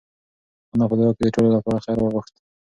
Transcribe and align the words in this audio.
انا 0.73 0.85
په 0.89 0.95
دعا 0.99 1.11
کې 1.15 1.23
د 1.25 1.29
ټولو 1.35 1.49
لپاره 1.57 1.83
خیر 1.85 1.97
وغوښت. 1.99 2.33